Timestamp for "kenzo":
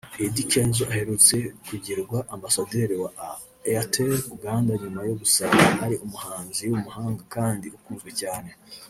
0.51-0.83